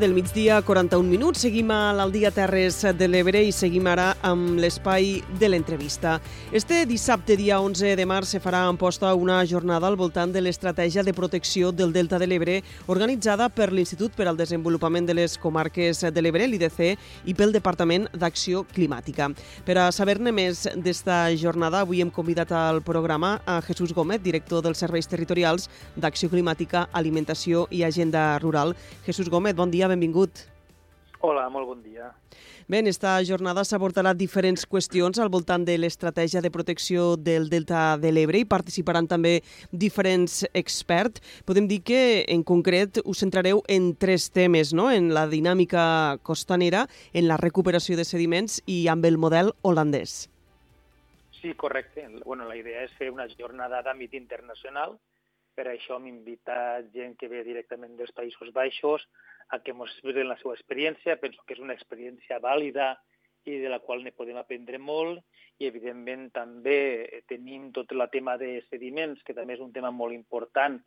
del 0.00 0.14
migdia, 0.14 0.62
41 0.62 1.04
minuts. 1.04 1.42
Seguim 1.44 1.68
a 1.70 1.92
l'Aldia 1.92 2.30
Terres 2.32 2.78
de 2.96 3.06
l'Ebre 3.06 3.42
i 3.44 3.50
seguim 3.52 3.84
ara 3.90 4.14
amb 4.24 4.56
l'espai 4.58 5.18
de 5.38 5.50
l'entrevista. 5.50 6.14
Este 6.56 6.86
dissabte, 6.88 7.36
dia 7.36 7.58
11 7.60 7.92
de 7.98 8.06
març, 8.08 8.32
se 8.32 8.40
farà 8.40 8.62
en 8.70 8.78
posta 8.80 9.12
una 9.14 9.42
jornada 9.44 9.86
al 9.86 9.98
voltant 10.00 10.32
de 10.32 10.40
l'estratègia 10.40 11.04
de 11.04 11.12
protecció 11.12 11.70
del 11.70 11.92
Delta 11.92 12.18
de 12.18 12.26
l'Ebre 12.30 12.54
organitzada 12.88 13.50
per 13.52 13.68
l'Institut 13.72 14.16
per 14.16 14.26
al 14.30 14.38
Desenvolupament 14.40 15.04
de 15.04 15.18
les 15.18 15.36
Comarques 15.36 16.00
de 16.00 16.24
l'Ebre, 16.24 16.48
l'IDC, 16.48 16.96
i 17.28 17.36
pel 17.36 17.52
Departament 17.52 18.08
d'Acció 18.16 18.64
Climàtica. 18.72 19.28
Per 19.68 19.76
a 19.76 19.90
saber-ne 19.92 20.32
més 20.32 20.64
d'esta 20.80 21.26
jornada, 21.36 21.84
avui 21.84 22.00
hem 22.00 22.10
convidat 22.10 22.56
al 22.56 22.80
programa 22.80 23.36
a 23.44 23.60
Jesús 23.68 23.92
Gómez, 23.92 24.24
director 24.24 24.64
dels 24.64 24.80
Serveis 24.80 25.10
Territorials 25.12 25.68
d'Acció 25.94 26.32
Climàtica, 26.32 26.88
Alimentació 26.92 27.66
i 27.70 27.84
Agenda 27.84 28.38
Rural. 28.40 28.72
Jesús 29.04 29.28
Gómez, 29.28 29.54
bon 29.54 29.70
dia, 29.70 29.89
benvingut. 29.90 30.46
Hola, 31.20 31.50
molt 31.52 31.68
bon 31.68 31.82
dia. 31.84 32.08
Bé, 32.70 32.78
en 32.78 32.86
esta 32.86 33.18
jornada 33.26 33.60
s'abordaran 33.66 34.16
diferents 34.16 34.62
qüestions 34.64 35.18
al 35.20 35.28
voltant 35.28 35.66
de 35.68 35.74
l'estratègia 35.76 36.40
de 36.40 36.52
protecció 36.54 37.16
del 37.20 37.50
Delta 37.52 37.98
de 38.00 38.12
l'Ebre 38.14 38.40
i 38.40 38.46
participaran 38.48 39.08
també 39.10 39.40
diferents 39.70 40.46
experts. 40.54 41.20
Podem 41.44 41.68
dir 41.68 41.82
que, 41.84 42.00
en 42.24 42.44
concret, 42.46 43.02
us 43.04 43.20
centrareu 43.20 43.60
en 43.68 43.90
tres 44.00 44.30
temes, 44.32 44.72
no? 44.72 44.88
en 44.90 45.12
la 45.12 45.26
dinàmica 45.28 46.16
costanera, 46.22 46.86
en 47.12 47.28
la 47.28 47.36
recuperació 47.36 48.00
de 48.00 48.08
sediments 48.08 48.62
i 48.64 48.86
amb 48.88 49.04
el 49.04 49.20
model 49.20 49.52
holandès. 49.60 50.30
Sí, 51.42 51.52
correcte. 51.52 52.06
Bueno, 52.24 52.48
la 52.48 52.56
idea 52.56 52.86
és 52.86 52.96
fer 52.96 53.10
una 53.12 53.28
jornada 53.36 53.82
d'àmbit 53.84 54.16
internacional. 54.16 54.96
Per 55.56 55.66
això 55.68 55.98
hem 55.98 56.06
invitat 56.10 56.92
gent 56.94 57.16
que 57.20 57.28
ve 57.28 57.42
directament 57.44 57.96
dels 57.98 58.14
Països 58.16 58.52
Baixos, 58.56 59.04
a 59.50 59.58
que 59.58 59.74
ens 59.74 59.90
expliquen 59.90 60.28
la 60.30 60.38
seva 60.40 60.54
experiència. 60.54 61.18
Penso 61.20 61.42
que 61.46 61.56
és 61.56 61.62
una 61.62 61.74
experiència 61.74 62.38
vàlida 62.42 62.94
i 63.48 63.58
de 63.58 63.70
la 63.72 63.80
qual 63.80 64.04
ne 64.04 64.12
podem 64.12 64.38
aprendre 64.38 64.78
molt 64.78 65.22
i 65.60 65.66
evidentment 65.68 66.28
també 66.32 67.22
tenim 67.28 67.70
tot 67.76 67.92
el 67.92 68.04
tema 68.12 68.36
de 68.40 68.60
sediments, 68.68 69.22
que 69.24 69.34
també 69.36 69.56
és 69.56 69.64
un 69.64 69.72
tema 69.72 69.90
molt 69.90 70.14
important 70.16 70.78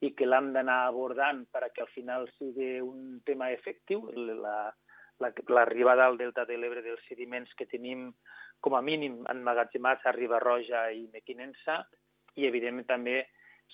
i 0.00 0.12
que 0.16 0.26
l'hem 0.26 0.52
d'anar 0.54 0.80
abordant 0.86 1.44
perquè 1.52 1.82
al 1.84 1.92
final 1.92 2.28
sigui 2.36 2.78
un 2.80 3.20
tema 3.26 3.50
efectiu, 3.52 4.06
l'arribada 4.14 4.74
la, 5.18 6.04
la, 6.04 6.06
al 6.06 6.18
delta 6.20 6.44
de 6.46 6.56
l'Ebre 6.56 6.84
dels 6.84 7.02
sediments 7.08 7.54
que 7.58 7.66
tenim 7.66 8.12
com 8.60 8.74
a 8.74 8.82
mínim 8.82 9.24
emmagatzemats 9.30 10.06
a 10.06 10.14
Riba-roja 10.14 10.88
i 10.94 11.08
Mequinensa 11.12 11.82
i 12.38 12.46
evidentment 12.46 12.86
també 12.86 13.18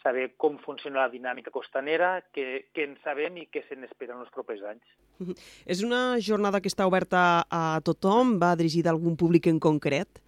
saber 0.02 0.34
com 0.36 0.58
funciona 0.62 1.04
la 1.04 1.12
dinàmica 1.12 1.52
costanera, 1.54 2.18
què, 2.34 2.66
què 2.74 2.88
en 2.88 2.96
sabem 3.04 3.38
i 3.40 3.46
què 3.52 3.64
se 3.68 3.76
n'espera 3.78 4.16
en 4.16 4.24
els 4.24 4.32
propers 4.34 4.64
anys. 4.68 4.96
És 5.72 5.84
una 5.86 6.18
jornada 6.20 6.60
que 6.60 6.70
està 6.72 6.86
oberta 6.88 7.44
a 7.48 7.80
tothom? 7.84 8.36
Va 8.42 8.54
dirigida 8.60 8.92
a 8.92 8.96
algun 8.96 9.16
públic 9.16 9.48
en 9.52 9.60
concret? 9.62 10.20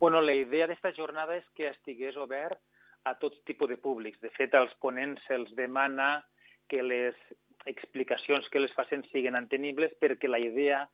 Bueno, 0.00 0.20
la 0.20 0.34
idea 0.36 0.66
d'esta 0.68 0.92
jornada 0.96 1.36
és 1.38 1.46
que 1.56 1.70
estigués 1.70 2.16
obert 2.20 2.60
a 3.08 3.14
tot 3.20 3.38
tipus 3.48 3.70
de 3.70 3.78
públics. 3.80 4.20
De 4.20 4.30
fet, 4.34 4.54
als 4.54 4.74
ponents 4.82 5.22
se'ls 5.28 5.54
demana 5.56 6.20
que 6.68 6.82
les 6.82 7.16
explicacions 7.66 8.48
que 8.50 8.60
les 8.60 8.74
facin 8.76 9.04
siguin 9.12 9.38
entenibles 9.38 9.94
perquè 10.02 10.28
la 10.30 10.42
idea 10.42 10.84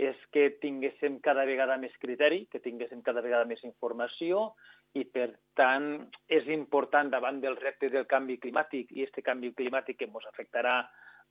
és 0.00 0.16
que 0.32 0.48
tinguéssim 0.62 1.18
cada 1.24 1.44
vegada 1.48 1.76
més 1.80 1.92
criteri, 2.00 2.46
que 2.50 2.60
tinguéssim 2.64 3.02
cada 3.04 3.20
vegada 3.24 3.48
més 3.48 3.62
informació 3.64 4.52
i, 4.98 5.04
per 5.04 5.28
tant, 5.58 5.88
és 6.28 6.48
important 6.52 7.10
davant 7.12 7.40
del 7.40 7.56
repte 7.60 7.88
del 7.92 8.06
canvi 8.10 8.38
climàtic 8.42 8.92
i 8.92 9.04
aquest 9.04 9.24
canvi 9.24 9.52
climàtic 9.56 9.98
que 10.00 10.08
ens 10.08 10.28
afectarà 10.28 10.78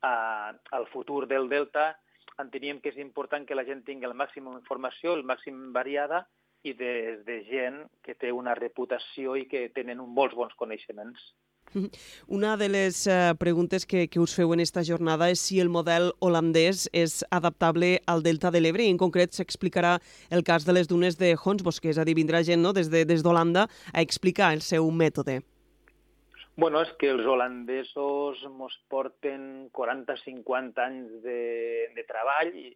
a, 0.02 0.14
al 0.78 0.88
futur 0.94 1.28
del 1.30 1.50
delta, 1.50 1.92
enteníem 2.42 2.80
que 2.82 2.90
és 2.94 3.00
important 3.04 3.46
que 3.46 3.58
la 3.58 3.66
gent 3.68 3.84
tingui 3.86 4.08
el 4.10 4.18
màxim 4.18 4.48
d'informació, 4.50 5.14
el 5.18 5.26
màxim 5.28 5.70
variada 5.76 6.26
i 6.64 6.74
des 6.78 7.22
de 7.26 7.38
gent 7.50 7.84
que 8.06 8.16
té 8.16 8.32
una 8.32 8.56
reputació 8.58 9.36
i 9.38 9.48
que 9.50 9.68
tenen 9.76 10.02
molts 10.18 10.38
bons 10.38 10.54
coneixements. 10.58 11.22
Una 12.28 12.58
de 12.58 12.68
les 12.70 13.06
uh, 13.08 13.36
preguntes 13.40 13.86
que, 13.86 14.08
que 14.08 14.20
us 14.20 14.34
feu 14.36 14.52
en 14.54 14.60
esta 14.60 14.84
jornada 14.84 15.30
és 15.32 15.40
si 15.40 15.62
el 15.64 15.72
model 15.72 16.12
holandès 16.20 16.88
és 16.92 17.22
adaptable 17.32 17.94
al 18.12 18.24
Delta 18.26 18.52
de 18.52 18.62
l'Ebre 18.62 18.84
i 18.84 18.92
en 18.92 19.00
concret 19.00 19.36
s'explicarà 19.36 19.98
el 20.30 20.44
cas 20.44 20.68
de 20.68 20.76
les 20.76 20.90
dunes 20.92 21.18
de 21.18 21.36
Honsbos, 21.38 21.80
que 21.80 21.94
és 21.94 22.02
a 22.02 22.06
dir, 22.08 22.18
vindrà 22.20 22.44
gent 22.44 22.62
no, 22.62 22.74
des 22.76 22.92
d'Holanda 22.92 23.68
de, 23.68 23.82
a 23.94 24.02
explicar 24.02 24.52
el 24.54 24.62
seu 24.66 24.92
mètode. 24.92 25.42
Bueno, 26.60 26.82
és 26.84 26.92
que 27.00 27.10
els 27.10 27.26
holandesos 27.26 28.44
mos 28.52 28.76
porten 28.92 29.70
40-50 29.74 30.84
anys 30.84 31.14
de, 31.24 31.42
de 31.96 32.04
treball. 32.10 32.52
I 32.54 32.74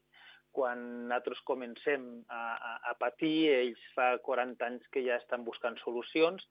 quan 0.55 0.79
nosaltres 1.09 1.41
comencem 1.44 2.05
a, 2.31 2.44
a, 2.55 2.72
a 2.91 2.94
patir, 2.97 3.50
ells 3.51 3.81
fa 3.94 4.13
40 4.23 4.63
anys 4.66 4.88
que 4.94 5.03
ja 5.03 5.19
estan 5.19 5.44
buscant 5.44 5.75
solucions, 5.84 6.47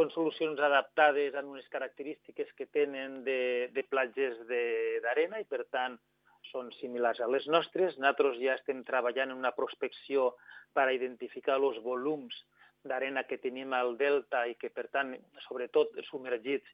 són 0.00 0.12
solucions 0.14 0.60
adaptades 0.64 1.34
a 1.36 1.42
unes 1.44 1.66
característiques 1.68 2.48
que 2.56 2.66
tenen 2.72 3.20
de, 3.26 3.68
de 3.74 3.82
platges 3.84 4.38
d'arena 4.48 5.42
i, 5.42 5.44
per 5.44 5.66
tant, 5.68 5.98
són 6.48 6.70
similars 6.78 7.20
a 7.20 7.28
les 7.28 7.44
nostres. 7.52 7.98
Nosaltres 7.98 8.40
ja 8.40 8.56
estem 8.56 8.80
treballant 8.88 9.34
en 9.34 9.42
una 9.42 9.52
prospecció 9.52 10.32
per 10.72 10.86
a 10.88 10.94
identificar 10.96 11.58
els 11.60 11.82
volums 11.84 12.38
d'arena 12.88 13.26
que 13.28 13.36
tenim 13.42 13.74
al 13.76 13.98
delta 14.00 14.46
i 14.48 14.56
que, 14.56 14.70
per 14.72 14.86
tant, 14.88 15.12
sobretot 15.44 16.00
submergits, 16.08 16.70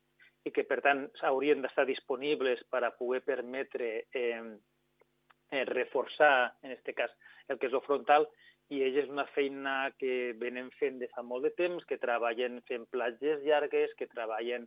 i 0.47 0.53
que, 0.55 0.63
per 0.63 0.79
tant, 0.85 1.09
haurien 1.27 1.65
d'estar 1.65 1.89
disponibles 1.89 2.63
per 2.71 2.85
a 2.87 2.95
poder 2.95 3.25
permetre 3.27 4.07
eh, 4.15 4.43
eh, 5.51 5.65
reforçar, 5.67 6.53
en 6.63 6.77
aquest 6.77 6.95
cas, 6.95 7.17
el 7.51 7.59
que 7.59 7.67
és 7.67 7.75
el 7.75 7.83
frontal, 7.83 8.29
i 8.69 8.83
ella 8.83 9.03
és 9.05 9.11
una 9.11 9.27
feina 9.31 9.93
que 10.01 10.35
venen 10.41 10.73
fent 10.81 10.99
de 10.99 11.09
fa 11.13 11.23
molt 11.23 11.47
de 11.47 11.53
temps, 11.55 11.85
que 11.87 12.01
treballen 12.03 12.59
fent 12.67 12.87
platges 12.91 13.45
llargues, 13.47 13.93
que 13.99 14.09
treballen 14.11 14.67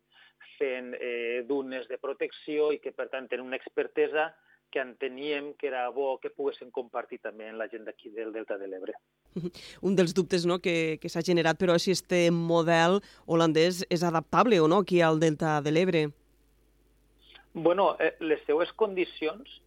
fent 0.58 0.94
eh, 1.00 1.44
dunes 1.48 1.88
de 1.90 1.98
protecció 2.00 2.72
i 2.72 2.80
que, 2.80 2.94
per 2.96 3.10
tant, 3.12 3.28
tenen 3.28 3.50
una 3.50 3.60
expertesa 3.60 4.30
que 4.72 4.80
enteníem 4.80 5.54
que 5.58 5.68
era 5.68 5.90
bo 5.90 6.20
que 6.22 6.30
poguessin 6.30 6.70
compartir 6.72 7.20
també 7.24 7.50
amb 7.50 7.60
la 7.60 7.68
gent 7.68 7.88
d'aquí 7.88 8.12
del 8.14 8.32
Delta 8.32 8.58
de 8.62 8.70
l'Ebre. 8.70 8.96
Un 9.88 9.98
dels 9.98 10.14
dubtes 10.16 10.46
no, 10.46 10.60
que, 10.64 10.98
que 11.02 11.10
s'ha 11.10 11.26
generat, 11.26 11.60
però, 11.60 11.76
si 11.82 11.92
este 11.92 12.30
model 12.32 13.00
holandès 13.26 13.84
és 13.90 14.06
adaptable 14.06 14.62
o 14.62 14.70
no 14.72 14.84
aquí 14.86 15.02
al 15.02 15.20
Delta 15.20 15.58
de 15.66 15.74
l'Ebre. 15.74 16.06
Bueno, 17.54 17.96
eh, 18.00 18.14
les 18.22 18.46
seues 18.46 18.72
condicions 18.78 19.60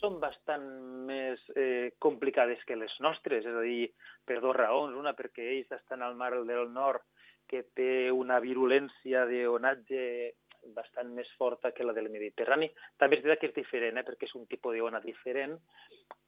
són 0.00 0.18
bastant 0.22 0.64
més 1.08 1.42
eh, 1.56 1.92
complicades 2.02 2.62
que 2.68 2.78
les 2.78 2.94
nostres, 3.04 3.44
és 3.46 3.56
a 3.56 3.64
dir, 3.64 3.90
per 4.26 4.40
dues 4.42 4.56
raons. 4.56 4.96
Una, 4.98 5.14
perquè 5.18 5.46
ells 5.56 5.74
estan 5.76 6.02
al 6.02 6.16
mar 6.18 6.32
del 6.34 6.70
nord, 6.72 7.04
que 7.48 7.62
té 7.76 8.10
una 8.10 8.40
virulència 8.40 9.26
d'onatge 9.28 10.00
bastant 10.74 11.10
més 11.12 11.28
forta 11.38 11.72
que 11.76 11.84
la 11.84 11.92
del 11.92 12.08
Mediterrani. 12.08 12.70
També 12.98 13.18
és 13.18 13.24
veritat 13.24 13.42
que 13.42 13.50
és 13.52 13.58
diferent, 13.58 14.00
eh, 14.00 14.06
perquè 14.06 14.28
és 14.28 14.36
un 14.38 14.46
tipus 14.50 14.76
d'ona 14.78 15.00
diferent, 15.04 15.58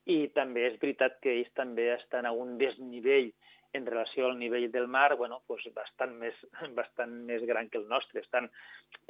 i 0.06 0.28
també 0.36 0.66
és 0.68 0.78
veritat 0.82 1.18
que 1.22 1.32
ells 1.34 1.52
també 1.56 1.90
estan 1.94 2.26
a 2.28 2.32
un 2.32 2.56
desnivell 2.60 3.32
en 3.76 3.86
relació 3.86 4.26
al 4.26 4.38
nivell 4.38 4.70
del 4.72 4.86
mar, 4.88 5.16
bueno, 5.16 5.42
pues 5.46 5.66
bastant, 5.74 6.14
més, 6.20 6.36
bastant 6.78 7.12
més 7.28 7.42
gran 7.48 7.68
que 7.68 7.78
el 7.78 7.88
nostre. 7.88 8.22
Estan, 8.22 8.48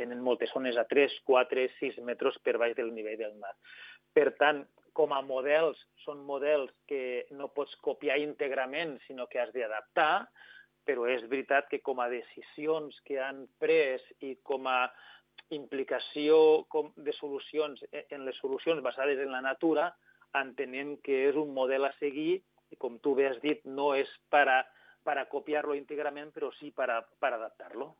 tenen 0.00 0.22
moltes 0.24 0.52
zones 0.54 0.78
a 0.80 0.86
3, 0.88 1.20
4, 1.28 1.66
6 1.80 2.00
metres 2.08 2.38
per 2.42 2.56
baix 2.62 2.76
del 2.78 2.92
nivell 2.94 3.18
del 3.20 3.36
mar. 3.42 3.54
Per 4.16 4.30
tant, 4.40 4.64
com 4.96 5.12
a 5.12 5.20
models, 5.20 5.80
són 6.06 6.22
models 6.24 6.72
que 6.88 7.26
no 7.36 7.50
pots 7.52 7.76
copiar 7.84 8.16
íntegrament, 8.22 8.96
sinó 9.04 9.26
que 9.28 9.42
has 9.42 9.52
d'adaptar, 9.52 10.24
però 10.88 11.04
és 11.10 11.26
veritat 11.28 11.68
que 11.68 11.82
com 11.84 12.00
a 12.00 12.08
decisions 12.08 12.96
que 13.04 13.18
han 13.20 13.44
pres 13.60 14.04
i 14.24 14.36
com 14.46 14.68
a 14.70 14.86
implicació 15.52 16.38
de 16.96 17.12
solucions 17.18 17.82
en 17.92 18.24
les 18.24 18.38
solucions 18.40 18.80
basades 18.82 19.20
en 19.20 19.34
la 19.34 19.42
natura, 19.44 19.90
entenent 20.40 20.96
que 21.04 21.26
és 21.28 21.36
un 21.36 21.52
model 21.54 21.84
a 21.84 21.92
seguir 22.00 22.38
i, 22.38 22.78
com 22.80 22.96
tu 23.02 23.14
bé 23.18 23.28
has 23.28 23.40
dit, 23.44 23.62
no 23.66 23.92
és 23.98 24.10
per 24.32 24.46
a, 24.48 24.60
per 25.04 25.18
a 25.20 25.28
copiar-lo 25.30 25.76
íntegrament, 25.76 26.32
però 26.34 26.50
sí 26.56 26.72
per, 26.74 26.88
a, 26.90 27.02
per 27.20 27.34
adaptar-lo. 27.36 27.92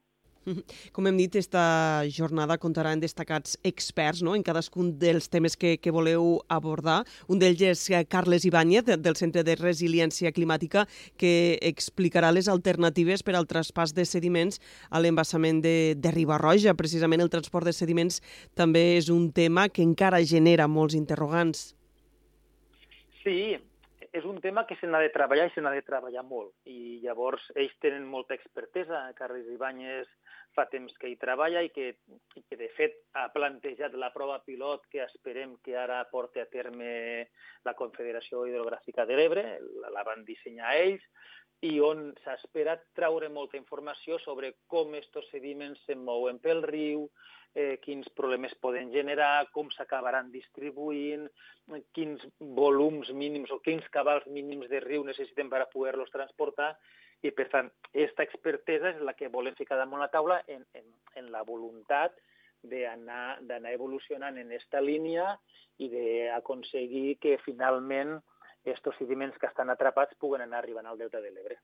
Com 0.95 1.07
hem 1.09 1.19
dit, 1.19 1.37
esta 1.39 2.05
jornada 2.13 2.57
comptarà 2.63 2.93
amb 2.95 3.03
destacats 3.03 3.57
experts 3.67 4.23
no? 4.25 4.35
en 4.37 4.45
cadascun 4.47 4.93
dels 5.01 5.29
temes 5.33 5.57
que, 5.59 5.77
que 5.83 5.93
voleu 5.95 6.37
abordar. 6.53 7.03
Un 7.33 7.41
d'ells 7.43 7.65
és 7.67 7.85
eh, 7.91 8.05
Carles 8.09 8.47
Ibáñez, 8.49 8.87
del 9.03 9.19
Centre 9.19 9.45
de 9.47 9.57
Resiliència 9.59 10.33
Climàtica, 10.37 10.87
que 11.19 11.59
explicarà 11.67 12.33
les 12.35 12.51
alternatives 12.53 13.25
per 13.27 13.37
al 13.37 13.49
traspàs 13.51 13.95
de 13.97 14.07
sediments 14.07 14.61
a 14.91 15.03
l'embassament 15.03 15.63
de, 15.65 15.95
de 15.99 16.15
Ribarroja. 16.15 16.77
Precisament 16.79 17.25
el 17.25 17.33
transport 17.33 17.67
de 17.67 17.75
sediments 17.77 18.21
també 18.55 18.97
és 18.97 19.11
un 19.13 19.31
tema 19.35 19.69
que 19.69 19.85
encara 19.85 20.23
genera 20.25 20.69
molts 20.71 20.95
interrogants. 20.99 21.73
Sí, 23.25 23.57
és 24.17 24.25
un 24.25 24.41
tema 24.41 24.65
que 24.67 24.77
se 24.81 24.89
n'ha 24.89 25.01
de 25.03 25.11
treballar 25.13 25.49
i 25.51 25.53
se 25.55 25.61
n'ha 25.61 25.73
de 25.75 25.85
treballar 25.85 26.23
molt. 26.25 26.55
I 26.73 27.01
llavors 27.03 27.51
ells 27.55 27.75
tenen 27.85 28.07
molta 28.09 28.37
expertesa. 28.39 29.03
Carles 29.19 29.49
Ibáñez 29.53 30.09
fa 30.57 30.65
temps 30.73 30.95
que 31.01 31.11
hi 31.11 31.19
treballa 31.21 31.61
i 31.67 31.69
que, 31.75 31.91
i 32.39 32.43
que 32.49 32.57
de 32.57 32.71
fet 32.77 32.97
ha 33.21 33.27
plantejat 33.35 33.97
la 34.01 34.13
prova 34.15 34.39
pilot 34.47 34.87
que 34.93 35.03
esperem 35.05 35.57
que 35.65 35.77
ara 35.77 36.01
porti 36.13 36.41
a 36.41 36.49
terme 36.49 37.29
la 37.69 37.77
Confederació 37.77 38.47
Hidrogràfica 38.49 39.05
de 39.05 39.19
l'Ebre, 39.21 39.45
la, 39.83 39.93
la 39.93 40.07
van 40.09 40.25
dissenyar 40.25 40.79
ells, 40.81 41.05
i 41.65 41.79
on 41.81 42.11
s'espera 42.25 42.77
treure 42.99 43.31
molta 43.33 43.57
informació 43.57 44.19
sobre 44.21 44.53
com 44.69 44.93
aquests 44.93 45.31
sediments 45.33 45.81
se 45.87 45.97
mouen 45.97 46.39
pel 46.43 46.63
riu, 46.67 47.07
eh, 47.55 47.79
quins 47.81 48.09
problemes 48.19 48.55
poden 48.61 48.93
generar, 48.93 49.49
com 49.53 49.71
s'acabaran 49.73 50.31
distribuint, 50.31 51.25
quins 51.97 52.23
volums 52.39 53.11
mínims 53.17 53.51
o 53.51 53.61
quins 53.65 53.89
cabals 53.95 54.27
mínims 54.29 54.69
de 54.69 54.81
riu 54.85 55.05
necessiten 55.05 55.49
per 55.49 55.63
a 55.65 55.71
poder-los 55.73 56.13
transportar, 56.13 56.75
i 57.25 57.33
per 57.33 57.49
tant, 57.49 57.71
aquesta 57.89 58.27
expertesa 58.27 58.93
és 58.93 59.03
la 59.03 59.17
que 59.17 59.33
volem 59.33 59.57
ficar 59.57 59.79
damunt 59.81 60.03
la 60.03 60.13
taula 60.13 60.43
en, 60.53 60.65
en, 60.77 60.89
en 61.17 61.31
la 61.33 61.43
voluntat 61.49 62.17
d'anar 62.67 63.73
evolucionant 63.73 64.37
en 64.37 64.51
aquesta 64.51 64.81
línia 64.83 65.37
i 65.79 65.89
d'aconseguir 65.93 67.19
que 67.23 67.39
finalment 67.45 68.17
aquests 68.67 68.99
sediments 68.99 69.39
que 69.39 69.47
estan 69.47 69.71
atrapats 69.71 70.17
puguen 70.19 70.43
anar 70.43 70.59
arribant 70.59 70.87
al 70.87 70.99
delta 70.99 71.21
de 71.23 71.31
l'Ebre. 71.31 71.61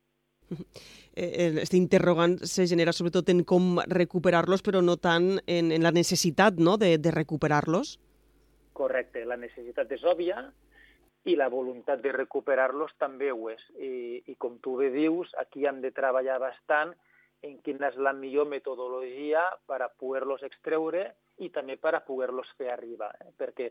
Este 1.14 1.76
interrogant 1.76 2.38
se 2.44 2.66
genera 2.66 2.92
sobretot 2.92 3.28
en 3.32 3.42
com 3.44 3.78
recuperar-los, 3.88 4.62
però 4.62 4.82
no 4.84 4.96
tant 4.96 5.38
en, 5.46 5.72
en 5.72 5.82
la 5.82 5.92
necessitat 5.92 6.60
no? 6.60 6.76
de, 6.78 6.96
de 6.98 7.10
recuperar-los? 7.10 7.98
Correcte, 8.72 9.24
la 9.28 9.36
necessitat 9.36 9.90
és 9.92 10.04
òbvia 10.04 10.44
i 11.28 11.36
la 11.38 11.48
voluntat 11.48 12.02
de 12.02 12.12
recuperar-los 12.12 12.94
també 12.98 13.30
ho 13.32 13.50
és. 13.52 13.62
I, 13.78 14.22
I 14.32 14.36
com 14.40 14.58
tu 14.62 14.76
bé 14.80 14.90
dius, 14.94 15.32
aquí 15.38 15.66
hem 15.66 15.80
de 15.82 15.92
treballar 15.94 16.38
bastant 16.42 16.94
en 17.42 17.58
quina 17.62 17.90
és 17.90 17.98
la 17.98 18.14
millor 18.14 18.48
metodologia 18.50 19.42
per 19.66 19.82
a 19.82 19.90
poder-los 19.90 20.42
extreure 20.46 21.10
i 21.42 21.50
també 21.50 21.76
per 21.76 21.94
a 21.96 22.02
poder-los 22.06 22.50
fer 22.58 22.70
arribar. 22.72 23.12
Eh? 23.20 23.32
Perquè 23.38 23.70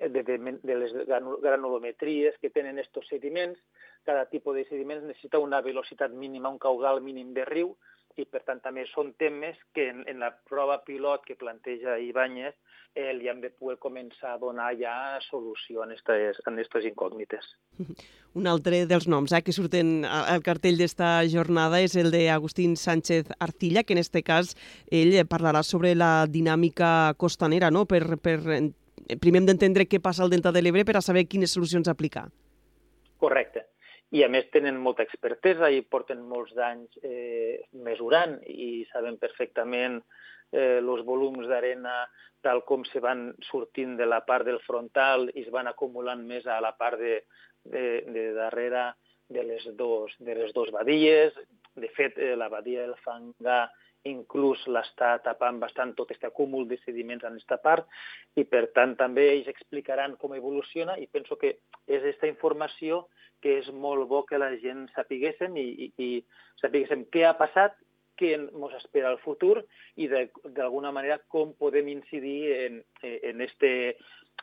de, 0.00 0.22
de, 0.22 0.38
de 0.62 0.76
les 0.76 0.92
granulometries 1.06 2.38
que 2.40 2.50
tenen 2.50 2.78
estos 2.78 3.06
sediments, 3.08 3.58
cada 4.04 4.26
tipus 4.26 4.56
de 4.56 4.64
sediments 4.66 5.04
necessita 5.06 5.38
una 5.38 5.60
velocitat 5.60 6.10
mínima, 6.10 6.50
un 6.50 6.58
caudal 6.58 7.00
mínim 7.00 7.34
de 7.34 7.44
riu, 7.44 7.76
i 8.20 8.26
per 8.28 8.42
tant 8.44 8.60
també 8.60 8.84
són 8.90 9.12
temes 9.20 9.56
que 9.76 9.88
en, 9.90 10.02
en 10.08 10.20
la 10.20 10.32
prova 10.48 10.78
pilot 10.84 11.24
que 11.24 11.38
planteja 11.38 11.98
Ibáñez 12.02 12.54
eh, 12.94 13.12
li 13.16 13.28
hem 13.30 13.40
de 13.40 13.50
poder 13.50 13.78
començar 13.80 14.34
a 14.34 14.40
donar 14.40 14.72
ja 14.76 14.94
solució 15.24 15.84
en 15.86 15.94
aquestes 15.94 16.88
incògnites. 16.90 17.54
Un 18.38 18.48
altre 18.48 18.84
dels 18.88 19.08
noms 19.12 19.32
eh, 19.32 19.42
que 19.44 19.52
surten 19.52 20.04
al 20.08 20.44
cartell 20.44 20.78
d'esta 20.80 21.20
jornada 21.28 21.82
és 21.84 21.96
el 22.00 22.10
de 22.12 22.26
Agustín 22.32 22.76
Sánchez 22.76 23.32
Arcilla, 23.38 23.84
que 23.84 23.92
en 23.96 24.00
este 24.00 24.22
cas 24.22 24.54
ell 24.90 25.14
parlarà 25.28 25.62
sobre 25.62 25.94
la 25.94 26.26
dinàmica 26.28 27.14
costanera, 27.16 27.70
no? 27.70 27.84
per, 27.84 28.18
per 28.20 28.40
primer 29.20 29.42
hem 29.42 29.50
d'entendre 29.50 29.88
què 29.88 30.00
passa 30.00 30.22
al 30.24 30.30
Delta 30.30 30.52
de 30.52 30.62
l'Ebre 30.62 30.84
per 30.84 30.96
a 30.98 31.04
saber 31.04 31.26
quines 31.26 31.52
solucions 31.54 31.88
aplicar. 31.88 32.28
Correcte 33.22 33.66
i 34.12 34.22
a 34.24 34.28
més 34.28 34.48
tenen 34.52 34.80
molta 34.80 35.04
expertesa 35.06 35.70
i 35.72 35.80
porten 35.88 36.20
molts 36.28 36.52
d'anys 36.56 36.98
eh, 37.00 37.62
mesurant 37.86 38.36
i 38.44 38.84
saben 38.90 39.16
perfectament 39.20 40.02
eh, 40.52 40.80
els 40.82 41.04
volums 41.08 41.48
d'arena 41.48 42.02
tal 42.44 42.60
com 42.68 42.84
se 42.84 43.00
van 43.00 43.30
sortint 43.48 43.96
de 43.96 44.08
la 44.08 44.20
part 44.26 44.44
del 44.44 44.60
frontal 44.66 45.30
i 45.32 45.46
es 45.46 45.50
van 45.54 45.70
acumulant 45.70 46.26
més 46.28 46.44
a 46.46 46.58
la 46.60 46.74
part 46.76 47.00
de, 47.00 47.22
de, 47.64 47.86
de 48.12 48.26
darrere 48.36 48.90
de 49.32 49.46
les, 49.48 49.64
dos, 49.78 50.12
de 50.20 50.34
les 50.36 50.52
dos 50.52 50.68
badies. 50.74 51.32
De 51.72 51.88
fet, 51.96 52.18
eh, 52.18 52.34
la 52.36 52.50
badia 52.52 52.82
del 52.84 52.98
Fangà 53.06 53.62
inclús 54.08 54.62
l'està 54.66 55.12
tapant 55.24 55.60
bastant 55.62 55.92
tot 55.98 56.10
aquest 56.10 56.24
acúmul 56.28 56.66
de 56.68 56.78
sediments 56.82 57.24
en 57.24 57.36
aquesta 57.36 57.58
part 57.62 57.86
i, 58.36 58.44
per 58.44 58.66
tant, 58.76 58.96
també 58.98 59.28
ells 59.30 59.50
explicaran 59.52 60.16
com 60.20 60.34
evoluciona 60.34 60.98
i 60.98 61.06
penso 61.06 61.38
que 61.38 61.56
és 61.86 62.00
aquesta 62.00 62.30
informació 62.30 63.06
que 63.42 63.58
és 63.60 63.70
molt 63.74 64.08
bo 64.10 64.22
que 64.26 64.38
la 64.38 64.52
gent 64.62 64.88
sapiguessin 64.96 65.56
i, 65.58 65.68
i, 65.86 65.88
i 65.98 66.10
sapiguessin 66.62 67.06
què 67.14 67.26
ha 67.26 67.36
passat, 67.38 67.74
què 68.18 68.34
ens 68.36 68.74
espera 68.78 69.10
al 69.10 69.20
futur 69.22 69.62
i 69.96 70.08
d'alguna 70.08 70.92
manera 70.94 71.18
com 71.32 71.54
podem 71.58 71.88
incidir 71.90 72.40
en, 72.54 72.82
en, 73.02 73.40
este, 73.40 73.72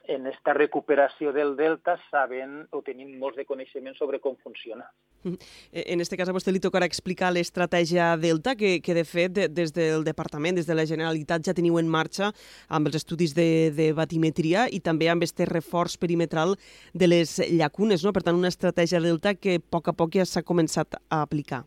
en 0.09 0.25
esta 0.27 0.53
recuperació 0.57 1.31
del 1.31 1.53
delta 1.55 1.93
sabent 2.09 2.63
o 2.73 2.81
tenint 2.81 3.11
molts 3.21 3.37
de 3.37 3.45
coneixements 3.45 3.99
sobre 4.01 4.19
com 4.19 4.35
funciona. 4.41 4.87
En 5.23 5.99
aquest 5.99 6.15
cas 6.17 6.31
a 6.31 6.33
vostè 6.33 6.53
li 6.53 6.61
tocarà 6.63 6.87
explicar 6.89 7.29
l'estratègia 7.35 8.09
Delta, 8.17 8.55
que, 8.57 8.79
que 8.81 8.95
de 8.97 9.05
fet 9.05 9.37
des 9.53 9.73
del 9.75 10.05
Departament, 10.07 10.57
des 10.57 10.69
de 10.69 10.77
la 10.77 10.87
Generalitat 10.89 11.45
ja 11.45 11.53
teniu 11.53 11.77
en 11.77 11.89
marxa 11.91 12.31
amb 12.67 12.89
els 12.89 12.97
estudis 13.01 13.35
de, 13.37 13.69
de 13.75 13.91
batimetria 13.93 14.65
i 14.71 14.81
també 14.81 15.11
amb 15.11 15.25
aquest 15.25 15.45
reforç 15.51 15.99
perimetral 16.01 16.55
de 16.93 17.11
les 17.11 17.37
llacunes. 17.51 18.05
No? 18.05 18.15
Per 18.15 18.25
tant, 18.25 18.39
una 18.39 18.49
estratègia 18.49 19.03
Delta 19.03 19.35
que 19.35 19.59
a 19.59 19.65
poc 19.75 19.91
a 19.91 19.97
poc 19.97 20.17
ja 20.17 20.25
s'ha 20.25 20.45
començat 20.47 20.97
a 21.09 21.21
aplicar. 21.21 21.65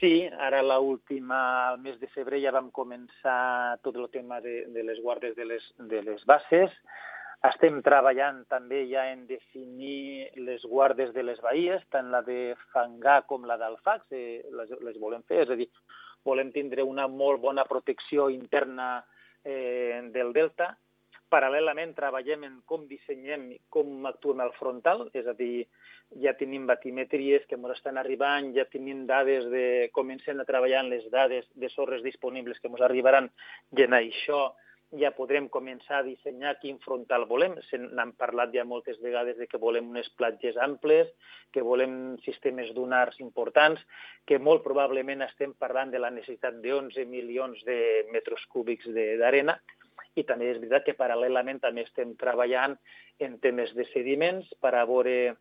Sí, 0.00 0.24
ara 0.40 0.62
l'última, 0.64 1.68
al 1.68 1.78
mes 1.84 1.98
de 2.00 2.08
febrer 2.08 2.38
ja 2.40 2.54
vam 2.56 2.70
començar 2.72 3.76
tot 3.84 3.98
el 4.00 4.08
tema 4.08 4.38
de, 4.40 4.62
de 4.72 4.84
les 4.86 5.00
guardes 5.04 5.34
de 5.36 5.44
les, 5.44 5.66
de 5.92 6.00
les 6.06 6.22
bases, 6.24 6.72
estem 7.44 7.82
treballant 7.84 8.42
també 8.48 8.82
ja 8.88 9.06
en 9.12 9.26
definir 9.28 10.30
les 10.40 10.64
guardes 10.64 11.12
de 11.12 11.24
les 11.24 11.40
bahies, 11.44 11.84
tant 11.92 12.08
la 12.12 12.22
de 12.24 12.54
Fangà 12.72 13.20
com 13.28 13.44
la 13.48 13.58
d'Alfax, 13.60 14.08
eh, 14.16 14.40
les, 14.56 14.72
les 14.88 14.96
volem 15.00 15.20
fer, 15.28 15.42
és 15.44 15.52
a 15.52 15.58
dir, 15.60 15.68
volem 16.24 16.48
tindre 16.52 16.84
una 16.84 17.04
molt 17.08 17.40
bona 17.44 17.66
protecció 17.68 18.30
interna 18.32 19.02
eh, 19.44 20.00
del 20.16 20.32
delta. 20.32 20.74
Paral·lelament 21.30 21.92
treballem 21.94 22.44
en 22.48 22.56
com 22.66 22.86
dissenyem 22.90 23.44
i 23.54 23.58
com 23.70 24.06
actuem 24.10 24.40
al 24.42 24.50
frontal, 24.56 25.04
és 25.14 25.28
a 25.30 25.34
dir, 25.38 25.66
ja 26.22 26.32
tenim 26.38 26.64
batimetries 26.66 27.44
que 27.46 27.58
ens 27.58 27.76
estan 27.76 28.00
arribant, 28.00 28.50
ja 28.56 28.66
tenim 28.70 29.04
dades 29.06 29.46
de... 29.52 29.66
comencem 29.94 30.40
a 30.40 30.48
treballar 30.48 30.82
en 30.84 30.90
les 30.90 31.06
dades 31.12 31.46
de 31.54 31.70
sorres 31.70 32.02
disponibles 32.02 32.58
que 32.58 32.72
ens 32.72 32.82
arribaran 32.82 33.30
i 33.76 33.86
en 33.86 33.94
això 34.00 34.48
ja 34.98 35.12
podrem 35.14 35.46
començar 35.48 36.00
a 36.00 36.06
dissenyar 36.06 36.56
quin 36.58 36.80
frontal 36.82 37.26
volem. 37.30 37.54
N'hem 37.72 38.12
parlat 38.18 38.50
ja 38.54 38.64
moltes 38.66 38.98
vegades 39.02 39.38
de 39.38 39.46
que 39.46 39.60
volem 39.62 39.90
unes 39.92 40.08
platges 40.18 40.56
amples, 40.58 41.10
que 41.54 41.62
volem 41.62 42.16
sistemes 42.26 42.72
dunars 42.74 43.20
importants, 43.22 43.82
que 44.26 44.38
molt 44.38 44.64
probablement 44.66 45.22
estem 45.26 45.54
parlant 45.54 45.94
de 45.94 46.02
la 46.02 46.10
necessitat 46.10 46.58
de 46.64 46.74
11 46.74 47.06
milions 47.06 47.62
de 47.66 47.78
metres 48.10 48.42
cúbics 48.50 48.90
d'arena, 48.90 49.60
i 50.18 50.24
també 50.26 50.50
és 50.50 50.58
veritat 50.58 50.86
que 50.86 50.96
paral·lelament 50.98 51.60
també 51.62 51.84
estem 51.86 52.16
treballant 52.18 52.76
en 53.22 53.38
temes 53.42 53.72
de 53.76 53.86
sediments 53.92 54.48
per 54.60 54.74
a 54.74 54.86
veure 54.88 55.36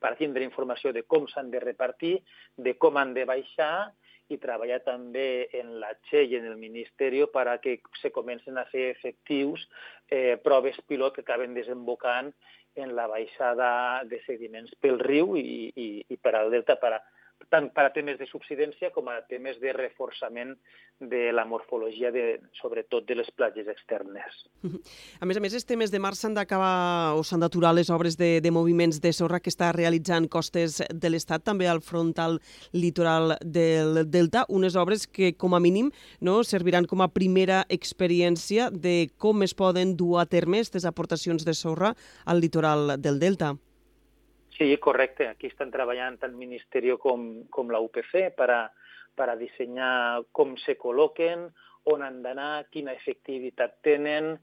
per 0.00 0.16
tindre 0.18 0.44
informació 0.44 0.92
de 0.92 1.06
com 1.08 1.24
s'han 1.30 1.50
de 1.50 1.60
repartir, 1.62 2.18
de 2.56 2.76
com 2.76 2.98
han 3.00 3.14
de 3.16 3.24
baixar 3.24 3.88
i 4.28 4.36
treballar 4.42 4.80
també 4.84 5.46
en 5.54 5.76
la 5.80 5.92
Che 6.08 6.24
i 6.26 6.36
en 6.36 6.46
el 6.50 6.56
Ministeri 6.58 7.22
per 7.32 7.46
a 7.48 7.58
que 7.62 7.78
se 8.02 8.10
comencen 8.12 8.58
a 8.58 8.66
fer 8.72 8.90
efectius 8.90 9.64
eh, 10.10 10.36
proves 10.42 10.80
pilot 10.86 11.14
que 11.14 11.24
acaben 11.24 11.54
desembocant 11.54 12.32
en 12.76 12.94
la 12.96 13.06
baixada 13.08 14.02
de 14.04 14.20
sediments 14.26 14.74
pel 14.82 14.98
riu 15.00 15.36
i, 15.38 15.70
i, 15.74 15.88
i 16.10 16.16
per 16.20 16.34
al 16.36 16.50
delta 16.52 16.76
per 16.82 16.92
a, 16.98 17.00
tant 17.50 17.70
per 17.74 17.86
a 17.86 17.92
temes 17.94 18.18
de 18.20 18.26
subsidència 18.28 18.90
com 18.94 19.08
a 19.08 19.20
temes 19.30 19.58
de 19.62 19.72
reforçament 19.74 20.54
de 20.98 21.30
la 21.32 21.44
morfologia, 21.44 22.10
de, 22.10 22.40
sobretot 22.56 23.04
de 23.08 23.18
les 23.18 23.28
platges 23.36 23.68
externes. 23.68 24.38
A 25.20 25.28
més 25.28 25.36
a 25.36 25.42
més, 25.44 25.54
este 25.54 25.76
mes 25.76 25.92
de 25.92 26.00
març 26.00 26.22
s'han 26.22 26.36
d'acabar 26.36 27.12
o 27.16 27.22
s'han 27.24 27.42
d'aturar 27.44 27.74
les 27.76 27.90
obres 27.92 28.16
de, 28.16 28.40
de 28.40 28.50
moviments 28.50 29.00
de 29.04 29.12
sorra 29.12 29.40
que 29.40 29.52
està 29.52 29.70
realitzant 29.76 30.28
costes 30.32 30.80
de 30.88 31.10
l'Estat, 31.12 31.44
també 31.44 31.68
al 31.68 31.82
frontal 31.84 32.40
litoral 32.72 33.36
del 33.44 34.06
Delta, 34.08 34.46
unes 34.48 34.76
obres 34.76 35.04
que, 35.06 35.34
com 35.36 35.54
a 35.54 35.60
mínim, 35.60 35.92
no, 36.20 36.40
serviran 36.44 36.88
com 36.88 37.04
a 37.04 37.12
primera 37.12 37.64
experiència 37.68 38.70
de 38.72 39.10
com 39.20 39.44
es 39.44 39.52
poden 39.54 39.96
dur 40.00 40.16
a 40.22 40.26
terme 40.26 40.64
aquestes 40.66 40.88
aportacions 40.88 41.44
de 41.44 41.54
sorra 41.54 41.94
al 42.24 42.40
litoral 42.40 42.96
del 43.00 43.20
Delta. 43.20 43.54
Sí, 44.56 44.76
correcte. 44.78 45.28
Aquí 45.28 45.50
estan 45.50 45.70
treballant 45.70 46.16
tant 46.20 46.32
el 46.32 46.40
Ministeri 46.40 46.94
com, 47.00 47.26
com 47.52 47.72
la 47.72 47.80
UPC 47.84 48.30
per 48.36 48.50
a, 48.54 48.60
per 49.16 49.28
a 49.28 49.36
dissenyar 49.36 50.22
com 50.32 50.56
se 50.62 50.78
col·loquen, 50.80 51.50
on 51.92 52.02
han 52.02 52.22
d'anar, 52.24 52.66
quina 52.72 52.94
efectivitat 52.96 53.76
tenen, 53.84 54.38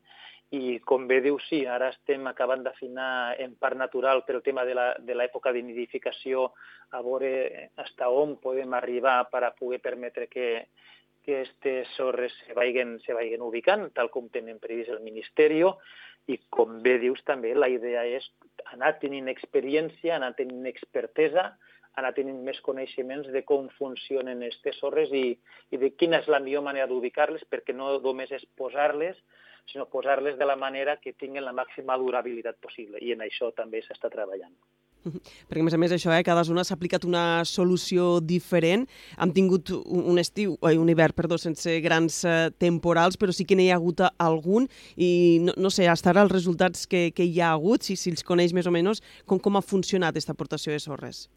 i 0.53 0.77
com 0.86 1.08
bé 1.10 1.17
diu, 1.25 1.39
sí, 1.48 1.63
ara 1.65 1.89
estem 1.89 2.27
acabant 2.29 2.62
d'afinar 2.62 3.36
en 3.41 3.55
part 3.58 3.77
natural 3.79 4.22
per 4.27 4.36
el 4.38 4.43
tema 4.46 4.62
de 4.70 5.15
l'època 5.17 5.51
de 5.51 5.63
nidificació 5.65 6.51
a 6.93 7.01
veure 7.01 7.72
fins 7.74 8.03
on 8.05 8.36
podem 8.43 8.75
arribar 8.77 9.24
per 9.32 9.41
a 9.48 9.53
poder 9.58 9.82
permetre 9.82 10.27
que, 10.29 10.67
que 11.25 11.39
aquestes 11.41 11.89
sorres 11.98 12.36
se 12.43 12.53
vagin, 12.53 13.00
se 13.01 13.17
vagin 13.17 13.41
ubicant, 13.41 13.89
tal 13.98 14.12
com 14.13 14.29
tenen 14.29 14.62
previst 14.62 14.93
el 14.93 15.01
Ministeri, 15.01 15.63
i 16.32 16.38
com 16.56 16.80
bé 16.86 16.98
dius 17.01 17.22
també, 17.27 17.53
la 17.56 17.70
idea 17.72 18.03
és 18.18 18.25
anar 18.72 18.94
tenint 19.01 19.27
experiència, 19.32 20.15
anar 20.15 20.34
tenint 20.38 20.68
expertesa, 20.70 21.50
anar 22.00 22.13
tenint 22.18 22.39
més 22.46 22.60
coneixements 22.65 23.27
de 23.34 23.44
com 23.50 23.68
funcionen 23.77 24.42
aquestes 24.42 24.80
sorres 24.82 25.12
i, 25.13 25.25
i 25.72 25.80
de 25.82 25.92
quina 25.98 26.22
és 26.24 26.30
la 26.32 26.39
millor 26.44 26.63
manera 26.65 26.88
d'ubicar-les, 26.89 27.44
perquè 27.51 27.75
no 27.75 27.92
només 28.01 28.32
és 28.34 28.46
posar-les, 28.58 29.20
sinó 29.72 29.86
posar-les 29.92 30.39
de 30.39 30.48
la 30.48 30.58
manera 30.60 30.98
que 31.03 31.13
tinguin 31.13 31.46
la 31.46 31.56
màxima 31.56 31.98
durabilitat 32.00 32.58
possible. 32.63 33.00
I 33.00 33.13
en 33.15 33.24
això 33.27 33.51
també 33.56 33.84
s'està 33.84 34.10
treballant. 34.12 34.56
Perquè, 35.50 35.62
a 35.62 35.67
més 35.67 35.75
a 35.75 35.79
més, 35.81 35.93
això, 35.95 36.12
eh, 36.15 36.24
cada 36.25 36.43
zona 36.48 36.63
s'ha 36.65 36.77
aplicat 36.77 37.05
una 37.07 37.43
solució 37.48 38.17
diferent. 38.24 38.88
Hem 39.17 39.33
tingut 39.36 39.74
un 39.74 40.22
estiu, 40.22 40.57
oi, 40.62 40.79
un 40.79 40.89
hivern, 40.91 41.15
perdó, 41.17 41.38
sense 41.41 41.79
grans 41.83 42.22
eh, 42.25 42.50
temporals, 42.62 43.19
però 43.19 43.36
sí 43.36 43.48
que 43.48 43.57
n'hi 43.60 43.69
ha 43.72 43.79
hagut 43.79 44.03
algun 44.17 44.67
i, 44.95 45.39
no, 45.43 45.55
no 45.57 45.74
sé, 45.74 45.88
hasta 45.91 46.13
ara 46.13 46.25
els 46.25 46.33
resultats 46.33 46.88
que, 46.89 47.10
que 47.15 47.27
hi 47.27 47.39
ha 47.41 47.53
hagut, 47.53 47.86
si, 47.86 47.98
si 48.00 48.13
els 48.13 48.25
coneix 48.25 48.55
més 48.55 48.69
o 48.69 48.74
menys, 48.74 49.03
com, 49.29 49.41
com 49.41 49.60
ha 49.60 49.65
funcionat 49.65 50.13
aquesta 50.13 50.36
aportació 50.38 50.75
de 50.75 50.83
sorres? 50.83 51.27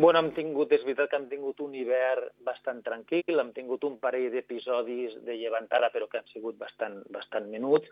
Bueno, 0.00 0.22
hem 0.22 0.30
tingut, 0.32 0.70
és 0.72 0.80
veritat 0.86 1.10
que 1.12 1.18
hem 1.18 1.26
tingut 1.28 1.58
un 1.60 1.74
hivern 1.76 2.30
bastant 2.46 2.78
tranquil, 2.80 3.36
hem 3.42 3.50
tingut 3.52 3.82
un 3.84 3.98
parell 4.00 4.30
d'episodis 4.32 5.18
de 5.26 5.34
llevantada, 5.36 5.90
però 5.92 6.06
que 6.08 6.16
han 6.22 6.30
sigut 6.30 6.56
bastant, 6.56 7.02
bastant 7.12 7.50
menuts, 7.52 7.90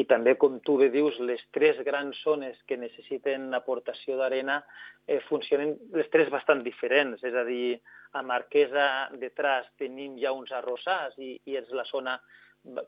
i 0.00 0.06
també, 0.08 0.32
com 0.40 0.56
tu 0.64 0.78
bé 0.80 0.88
dius, 0.94 1.18
les 1.20 1.42
tres 1.52 1.82
grans 1.84 2.16
zones 2.24 2.56
que 2.64 2.80
necessiten 2.80 3.52
aportació 3.52 4.16
d'arena 4.16 4.62
eh, 5.04 5.20
funcionen 5.28 5.76
les 5.92 6.08
tres 6.14 6.32
bastant 6.32 6.64
diferents, 6.64 7.20
és 7.20 7.36
a 7.36 7.44
dir, 7.44 7.76
a 8.16 8.24
Marquesa 8.24 8.88
detrás 9.20 9.68
tenim 9.76 10.16
ja 10.16 10.32
uns 10.32 10.56
arrossars 10.56 11.20
i, 11.20 11.34
i 11.44 11.60
és 11.60 11.68
la 11.76 11.84
zona 11.92 12.16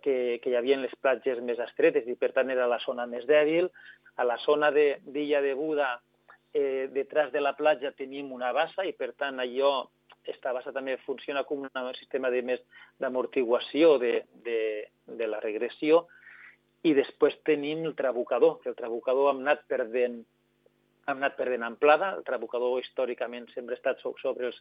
que, 0.00 0.38
que 0.40 0.48
hi 0.48 0.56
havia 0.56 0.80
les 0.80 0.96
platges 1.02 1.44
més 1.44 1.60
estretes 1.68 2.08
i 2.08 2.16
per 2.16 2.32
tant 2.32 2.48
era 2.56 2.64
la 2.70 2.80
zona 2.80 3.04
més 3.04 3.28
dèbil. 3.28 3.68
A 4.16 4.24
la 4.24 4.40
zona 4.40 4.72
d'Illa 4.72 5.44
de, 5.44 5.52
de 5.52 5.56
Buda 5.60 5.98
eh, 6.58 6.88
detrás 6.92 7.30
de 7.32 7.40
la 7.40 7.54
platja 7.56 7.94
tenim 7.96 8.32
una 8.34 8.50
bassa 8.52 8.84
i, 8.86 8.92
per 8.98 9.12
tant, 9.14 9.38
allò, 9.42 9.72
aquesta 10.18 10.52
bassa 10.52 10.74
també 10.74 10.98
funciona 11.06 11.44
com 11.48 11.64
un 11.64 11.92
sistema 11.96 12.30
de 12.34 12.42
més 12.42 12.64
d'amortiguació 13.00 13.96
de, 14.02 14.14
de, 14.44 14.60
de 15.20 15.28
la 15.30 15.40
regressió 15.44 16.06
i 16.86 16.94
després 16.94 17.38
tenim 17.46 17.86
el 17.86 17.94
trabucador, 17.98 18.58
que 18.62 18.70
el 18.72 18.76
trabucador 18.78 19.32
hem 19.32 19.46
anat 19.46 19.64
perdent 19.70 20.20
hem 21.08 21.22
anat 21.22 21.38
perdent 21.38 21.64
amplada, 21.64 22.10
el 22.18 22.24
trabucador 22.26 22.82
històricament 22.82 23.46
sempre 23.54 23.74
ha 23.74 23.78
estat 23.78 24.02
sobre 24.20 24.50
els 24.50 24.58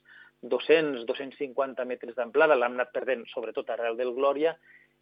200-250 0.48 1.84
metres 1.90 2.16
d'amplada, 2.16 2.56
l'hem 2.56 2.78
anat 2.78 2.94
perdent 2.96 3.26
sobretot 3.34 3.74
arrel 3.74 4.00
del 4.00 4.14
Glòria, 4.16 4.54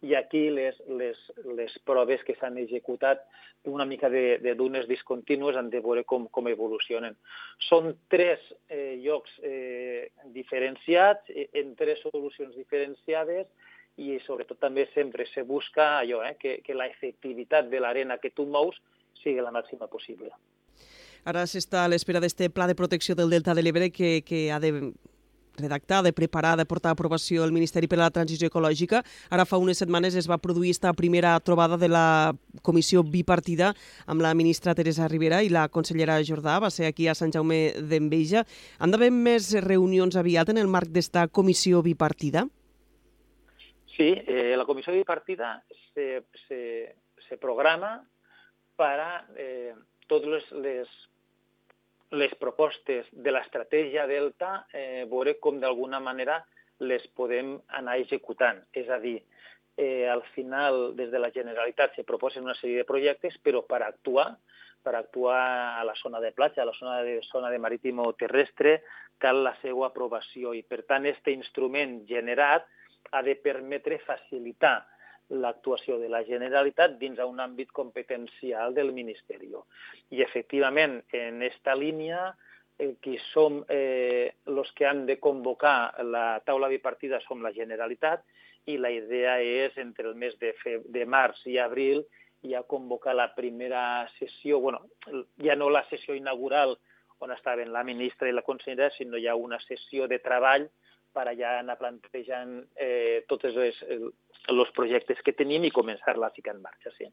i 0.02 0.14
aquí 0.14 0.48
les, 0.50 0.76
les, 0.88 1.18
les 1.56 1.72
proves 1.88 2.22
que 2.26 2.36
s'han 2.36 2.58
executat 2.60 3.24
una 3.66 3.84
mica 3.84 4.08
de, 4.10 4.38
de 4.38 4.54
dunes 4.54 4.86
discontínues 4.86 5.56
han 5.56 5.70
de 5.70 5.80
veure 5.82 6.04
com, 6.04 6.28
com 6.30 6.48
evolucionen. 6.48 7.16
Són 7.68 7.94
tres 8.12 8.42
eh, 8.68 8.94
llocs 9.02 9.32
eh, 9.42 10.12
diferenciats, 10.34 11.32
eh, 11.32 11.48
en 11.58 11.74
tres 11.78 12.02
solucions 12.04 12.54
diferenciades, 12.54 13.48
i 13.96 14.18
sobretot 14.26 14.60
també 14.60 14.84
sempre 14.92 15.26
se 15.32 15.42
busca 15.42 15.96
allò, 15.98 16.22
eh, 16.22 16.36
que, 16.38 16.60
que 16.62 16.76
la 16.76 16.86
efectivitat 16.86 17.70
de 17.72 17.80
l'arena 17.80 18.20
que 18.22 18.30
tu 18.30 18.46
mous 18.46 18.78
sigui 19.22 19.42
la 19.42 19.54
màxima 19.54 19.88
possible. 19.88 20.30
Ara 21.26 21.42
s'està 21.50 21.82
a 21.82 21.90
l'espera 21.90 22.20
d'este 22.22 22.52
pla 22.54 22.68
de 22.70 22.76
protecció 22.78 23.16
del 23.18 23.32
Delta 23.32 23.54
de 23.56 23.64
l'Ebre 23.64 23.90
que, 23.90 24.20
que 24.22 24.46
ha 24.52 24.60
de 24.62 24.92
preparar, 25.56 26.56
de 26.56 26.64
portar 26.64 26.90
a 26.90 26.92
aprovació 26.92 27.44
el 27.44 27.52
Ministeri 27.52 27.88
per 27.88 27.98
a 27.98 28.04
la 28.04 28.10
Transició 28.10 28.48
Ecològica. 28.48 29.02
Ara 29.30 29.44
fa 29.44 29.58
unes 29.58 29.78
setmanes 29.78 30.14
es 30.14 30.28
va 30.30 30.38
produir 30.38 30.70
esta 30.70 30.92
primera 30.92 31.38
trobada 31.40 31.76
de 31.76 31.88
la 31.88 32.34
comissió 32.62 33.02
bipartida 33.02 33.74
amb 34.06 34.22
la 34.22 34.34
ministra 34.34 34.74
Teresa 34.74 35.08
Rivera 35.08 35.42
i 35.42 35.48
la 35.48 35.68
consellera 35.68 36.20
Jordà, 36.22 36.58
va 36.60 36.70
ser 36.70 36.86
aquí 36.86 37.08
a 37.08 37.14
Sant 37.14 37.32
Jaume 37.32 37.72
d'Enveja. 37.80 38.44
Han 38.78 38.90
d'haver 38.90 39.10
més 39.10 39.52
reunions 39.64 40.16
aviat 40.16 40.48
en 40.50 40.58
el 40.58 40.68
marc 40.68 40.92
d'esta 40.92 41.26
comissió 41.28 41.82
bipartida? 41.82 42.46
Sí, 43.96 44.12
eh, 44.26 44.54
la 44.56 44.66
comissió 44.68 44.92
bipartida 44.92 45.64
se, 45.94 46.24
se, 46.46 46.96
se 47.28 47.38
programa 47.38 48.04
para 48.76 49.26
eh, 49.36 49.72
totes 50.06 50.28
les, 50.28 50.52
les 50.52 50.88
les 52.10 52.34
propostes 52.38 53.06
de 53.12 53.32
l'estratègia 53.32 54.06
Delta, 54.06 54.66
eh, 54.72 55.04
veure 55.10 55.36
com 55.42 55.58
d'alguna 55.60 56.00
manera 56.00 56.42
les 56.78 57.06
podem 57.18 57.56
anar 57.78 57.96
executant. 57.98 58.60
És 58.72 58.88
a 58.88 58.98
dir, 59.02 59.22
eh, 59.76 60.08
al 60.08 60.22
final, 60.34 60.94
des 60.96 61.10
de 61.10 61.18
la 61.18 61.30
Generalitat 61.30 61.94
se 61.94 62.04
proposen 62.04 62.44
una 62.44 62.54
sèrie 62.54 62.78
de 62.78 62.84
projectes, 62.84 63.38
però 63.42 63.66
per 63.66 63.82
actuar, 63.82 64.36
per 64.82 64.94
actuar 64.94 65.80
a 65.80 65.84
la 65.84 65.94
zona 65.94 66.20
de 66.20 66.32
platja, 66.32 66.62
a 66.62 66.66
la 66.66 66.76
zona 66.78 67.02
de, 67.02 67.20
zona 67.22 67.50
de 67.50 67.58
marítim 67.58 67.98
o 67.98 68.12
terrestre, 68.12 68.82
cal 69.18 69.42
la 69.42 69.56
seva 69.62 69.86
aprovació. 69.88 70.54
I, 70.54 70.62
per 70.62 70.84
tant, 70.86 71.06
aquest 71.06 71.28
instrument 71.28 72.04
generat 72.06 72.66
ha 73.10 73.22
de 73.22 73.34
permetre 73.34 73.98
facilitar 73.98 74.86
l'actuació 75.28 75.98
de 75.98 76.08
la 76.08 76.22
Generalitat 76.24 76.98
dins 77.00 77.18
a 77.18 77.26
un 77.26 77.40
àmbit 77.42 77.72
competencial 77.74 78.74
del 78.74 78.92
Ministeri. 78.94 79.50
I, 80.10 80.22
efectivament, 80.22 81.00
en 81.12 81.42
aquesta 81.42 81.74
línia, 81.74 82.28
eh, 82.78 82.94
qui 83.00 83.18
som 83.32 83.64
eh, 83.68 84.34
que 84.74 84.86
han 84.86 85.06
de 85.06 85.18
convocar 85.18 86.04
la 86.04 86.40
taula 86.44 86.68
bipartida 86.68 87.20
som 87.20 87.42
la 87.42 87.52
Generalitat 87.52 88.22
i 88.66 88.76
la 88.78 88.90
idea 88.90 89.38
és, 89.40 89.76
entre 89.78 90.08
el 90.08 90.14
mes 90.14 90.38
de, 90.38 90.52
fe, 90.62 90.80
de 90.84 91.06
març 91.06 91.42
i 91.46 91.58
abril, 91.58 92.04
ja 92.46 92.62
convocar 92.62 93.14
la 93.14 93.34
primera 93.34 94.08
sessió, 94.18 94.60
bueno, 94.60 94.82
ja 95.42 95.56
no 95.56 95.70
la 95.70 95.84
sessió 95.90 96.14
inaugural 96.14 96.76
on 97.18 97.32
estaven 97.32 97.72
la 97.72 97.82
ministra 97.82 98.28
i 98.28 98.34
la 98.34 98.44
consellera, 98.44 98.90
sinó 98.90 99.18
ja 99.18 99.34
una 99.34 99.58
sessió 99.60 100.06
de 100.06 100.18
treball 100.20 100.68
per 101.16 101.28
allà 101.30 101.56
anar 101.62 101.78
plantejant 101.80 102.58
eh, 102.76 103.24
tots 103.30 103.48
els, 103.48 103.80
els 104.52 104.76
projectes 104.76 105.24
que 105.24 105.36
tenim 105.36 105.64
i 105.64 105.74
començar-la 105.74 106.28
a 106.28 106.36
ficar 106.36 106.56
en 106.56 106.62
marxa, 106.64 106.92
sí. 106.98 107.08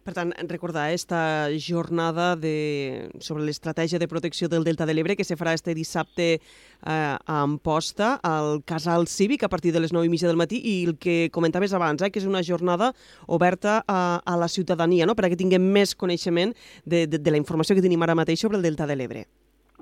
Per 0.00 0.14
tant, 0.16 0.30
recordar 0.48 0.94
esta 0.94 1.50
jornada 1.60 2.32
de, 2.34 3.10
sobre 3.20 3.44
l'estratègia 3.44 3.98
de 4.00 4.08
protecció 4.08 4.48
del 4.48 4.64
Delta 4.64 4.86
de 4.88 4.94
l'Ebre 4.96 5.12
que 5.16 5.26
se 5.28 5.36
farà 5.36 5.52
este 5.52 5.74
dissabte 5.76 6.28
eh, 6.32 6.40
a 6.88 7.18
Amposta, 7.42 8.14
al 8.24 8.62
Casal 8.64 9.04
Cívic, 9.12 9.44
a 9.44 9.52
partir 9.52 9.74
de 9.74 9.82
les 9.84 9.92
9 9.92 10.08
i 10.08 10.12
mitja 10.12 10.30
del 10.30 10.40
matí, 10.40 10.56
i 10.56 10.74
el 10.88 10.96
que 10.96 11.28
comentaves 11.30 11.76
abans, 11.76 12.00
eh, 12.00 12.08
que 12.08 12.22
és 12.22 12.28
una 12.30 12.40
jornada 12.40 12.94
oberta 13.28 13.82
a, 13.84 14.22
a 14.24 14.38
la 14.40 14.48
ciutadania, 14.48 15.04
no? 15.04 15.14
perquè 15.18 15.36
tinguem 15.36 15.68
més 15.68 15.92
coneixement 15.92 16.56
de, 16.86 17.04
de, 17.04 17.20
de 17.20 17.36
la 17.36 17.42
informació 17.42 17.76
que 17.76 17.84
tenim 17.84 18.00
ara 18.00 18.16
mateix 18.16 18.40
sobre 18.40 18.56
el 18.56 18.64
Delta 18.64 18.88
de 18.88 18.96
l'Ebre. 18.96 19.26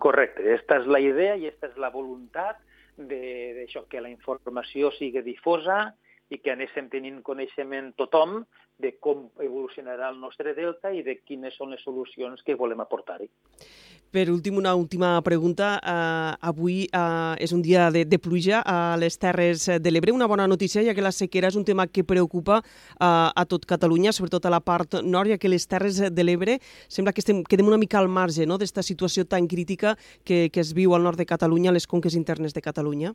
Correcte, 0.03 0.43
aquesta 0.43 0.83
és 0.83 0.91
la 0.91 0.99
idea 1.03 1.39
i 1.39 1.47
aquesta 1.47 1.71
és 1.71 1.79
la 1.79 1.95
voluntat 1.95 2.59
d'això, 2.99 3.85
que 3.89 4.03
la 4.03 4.11
informació 4.11 4.91
sigui 4.99 5.23
difosa 5.23 5.95
i 6.31 6.39
que 6.43 6.53
anéssim 6.53 6.89
tenint 6.93 7.23
coneixement 7.25 7.93
tothom 7.97 8.43
de 8.79 8.95
com 9.03 9.27
evolucionarà 9.43 10.11
el 10.13 10.19
nostre 10.23 10.55
delta 10.55 10.93
i 10.95 11.03
de 11.03 11.19
quines 11.27 11.57
són 11.59 11.73
les 11.75 11.83
solucions 11.83 12.45
que 12.47 12.55
volem 12.55 12.81
aportar-hi. 12.85 13.27
Per 14.09 14.31
últim, 14.33 14.57
una 14.57 14.75
última 14.75 15.11
pregunta. 15.21 15.75
Uh, 15.83 16.37
avui 16.49 16.87
uh, 16.97 17.35
és 17.37 17.53
un 17.53 17.61
dia 17.61 17.91
de, 17.93 18.07
de 18.09 18.19
pluja 18.23 18.63
a 18.65 18.97
les 18.97 19.19
Terres 19.21 19.67
de 19.69 19.91
l'Ebre. 19.93 20.15
Una 20.17 20.29
bona 20.31 20.47
notícia, 20.49 20.85
ja 20.87 20.95
que 20.97 21.05
la 21.05 21.13
sequera 21.13 21.51
és 21.53 21.59
un 21.61 21.67
tema 21.69 21.89
que 21.91 22.07
preocupa 22.09 22.63
uh, 22.63 23.29
a 23.35 23.45
tot 23.45 23.67
Catalunya, 23.69 24.15
sobretot 24.17 24.47
a 24.47 24.55
la 24.55 24.63
part 24.65 25.01
nord, 25.03 25.35
ja 25.35 25.41
que 25.43 25.51
les 25.53 25.69
Terres 25.69 26.01
de 26.01 26.25
l'Ebre 26.25 26.57
sembla 26.89 27.13
que 27.13 27.21
estem, 27.21 27.43
quedem 27.45 27.69
una 27.69 27.81
mica 27.81 28.01
al 28.01 28.09
marge 28.09 28.47
no?, 28.47 28.57
d'esta 28.57 28.87
situació 28.87 29.27
tan 29.29 29.49
crítica 29.49 29.99
que, 30.25 30.49
que 30.49 30.65
es 30.65 30.73
viu 30.73 30.95
al 30.97 31.05
nord 31.05 31.21
de 31.21 31.29
Catalunya, 31.29 31.69
a 31.69 31.77
les 31.77 31.91
conques 31.91 32.17
internes 32.17 32.57
de 32.57 32.65
Catalunya. 32.65 33.13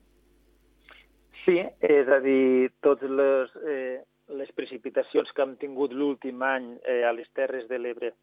Sí, 1.44 1.58
és 1.84 2.08
a 2.08 2.20
dir, 2.24 2.72
totes 2.86 3.12
les, 3.12 3.56
eh, 3.68 4.00
les 4.40 4.52
precipitacions 4.56 5.32
que 5.36 5.44
hem 5.44 5.58
tingut 5.60 5.92
l'últim 5.92 6.42
any 6.48 6.70
eh, 6.88 7.02
a 7.04 7.12
les 7.12 7.28
Terres 7.36 7.68
de 7.68 7.80
l'Ebre 7.80 8.14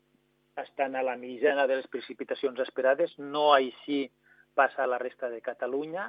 estan 0.61 0.97
a 0.97 1.03
la 1.05 1.19
mitjana 1.21 1.67
de 1.69 1.77
les 1.77 1.89
precipitacions 1.93 2.59
esperades, 2.65 3.12
no 3.19 3.50
així 3.53 4.07
passa 4.57 4.85
a 4.85 4.89
la 4.89 4.99
resta 4.99 5.29
de 5.29 5.41
Catalunya. 5.45 6.09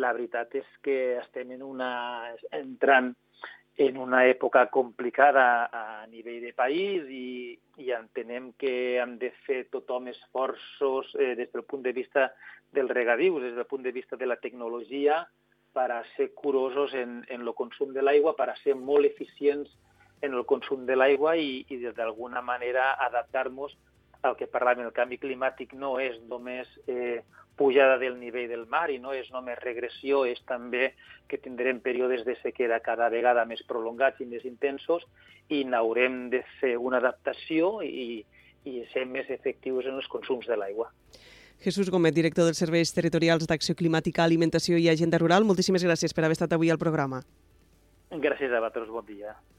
La 0.00 0.12
veritat 0.16 0.54
és 0.56 0.68
que 0.80 1.18
estem 1.20 1.52
en 1.52 1.62
una, 1.62 1.92
entrant 2.56 3.12
en 3.76 3.98
una 4.00 4.24
època 4.28 4.66
complicada 4.72 5.68
a 5.68 6.06
nivell 6.08 6.40
de 6.44 6.54
país 6.56 7.04
i, 7.08 7.58
i 7.80 7.92
entenem 7.92 8.50
que 8.60 8.72
hem 9.00 9.18
de 9.20 9.32
fer 9.46 9.66
tothom 9.72 10.08
esforços 10.12 11.12
eh, 11.18 11.34
des 11.36 11.52
del 11.52 11.64
punt 11.68 11.84
de 11.84 11.92
vista 11.92 12.30
del 12.72 12.88
regadiu, 12.88 13.38
des 13.40 13.54
del 13.56 13.68
punt 13.68 13.84
de 13.84 13.92
vista 13.92 14.16
de 14.16 14.28
la 14.28 14.40
tecnologia, 14.40 15.22
per 15.72 15.88
a 15.92 16.02
ser 16.16 16.32
curosos 16.34 16.94
en, 16.94 17.22
en 17.28 17.40
el 17.46 17.54
consum 17.54 17.92
de 17.92 18.02
l'aigua, 18.02 18.36
per 18.36 18.50
a 18.52 18.58
ser 18.62 18.74
molt 18.76 19.08
eficients 19.08 19.70
en 20.22 20.34
el 20.34 20.44
consum 20.46 20.86
de 20.86 20.96
l'aigua 20.96 21.36
i, 21.36 21.64
i 21.68 21.78
d'alguna 21.96 22.42
manera 22.42 22.92
adaptar-nos 23.08 23.74
al 24.22 24.36
que 24.38 24.46
parlàvem. 24.46 24.86
El 24.86 24.96
canvi 24.96 25.18
climàtic 25.18 25.74
no 25.74 25.96
és 26.00 26.18
només 26.30 26.68
eh, 26.86 27.22
pujada 27.56 27.98
del 27.98 28.18
nivell 28.20 28.48
del 28.48 28.66
mar 28.66 28.88
i 28.90 28.98
no 29.02 29.12
és 29.16 29.28
només 29.34 29.58
regressió, 29.60 30.24
és 30.24 30.40
també 30.48 30.92
que 31.28 31.40
tindrem 31.42 31.82
períodes 31.82 32.24
de 32.24 32.36
sequera 32.40 32.80
cada 32.80 33.10
vegada 33.12 33.44
més 33.48 33.64
prolongats 33.68 34.22
i 34.22 34.28
més 34.28 34.46
intensos 34.48 35.04
i 35.52 35.64
n'haurem 35.64 36.28
de 36.32 36.42
fer 36.60 36.76
una 36.78 37.02
adaptació 37.02 37.80
i, 37.82 38.22
i 38.64 38.82
ser 38.92 39.04
més 39.10 39.30
efectius 39.30 39.88
en 39.90 39.98
els 40.00 40.08
consums 40.08 40.46
de 40.48 40.56
l'aigua. 40.56 40.88
Jesús 41.62 41.90
Gómez, 41.90 42.12
director 42.14 42.44
dels 42.44 42.58
Serveis 42.58 42.90
Territorials 42.90 43.46
d'Acció 43.46 43.76
Climàtica, 43.78 44.24
Alimentació 44.24 44.80
i 44.82 44.88
Agenda 44.90 45.20
Rural, 45.22 45.46
moltíssimes 45.46 45.84
gràcies 45.86 46.10
per 46.10 46.24
haver 46.26 46.34
estat 46.34 46.56
avui 46.56 46.72
al 46.74 46.80
programa. 46.80 47.22
Gràcies 48.10 48.50
a 48.50 48.58
vosaltres, 48.58 48.90
bon 48.90 49.06
dia. 49.06 49.36